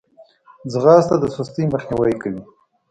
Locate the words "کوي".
2.21-2.41